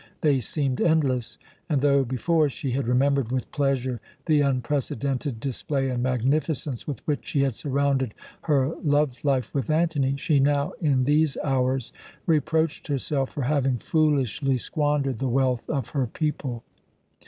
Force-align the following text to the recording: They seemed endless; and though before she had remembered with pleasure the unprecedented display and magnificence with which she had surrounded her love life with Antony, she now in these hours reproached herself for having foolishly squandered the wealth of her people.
They 0.21 0.39
seemed 0.39 0.81
endless; 0.81 1.37
and 1.69 1.79
though 1.79 2.03
before 2.03 2.49
she 2.49 2.71
had 2.71 2.87
remembered 2.87 3.31
with 3.31 3.51
pleasure 3.51 4.01
the 4.25 4.41
unprecedented 4.41 5.39
display 5.39 5.89
and 5.91 6.01
magnificence 6.01 6.87
with 6.87 7.05
which 7.05 7.23
she 7.27 7.41
had 7.41 7.53
surrounded 7.53 8.15
her 8.45 8.73
love 8.83 9.23
life 9.23 9.53
with 9.53 9.69
Antony, 9.69 10.15
she 10.17 10.39
now 10.39 10.71
in 10.81 11.03
these 11.03 11.37
hours 11.43 11.93
reproached 12.25 12.87
herself 12.87 13.29
for 13.29 13.43
having 13.43 13.77
foolishly 13.77 14.57
squandered 14.57 15.19
the 15.19 15.29
wealth 15.29 15.69
of 15.69 15.89
her 15.89 16.07
people. 16.07 16.63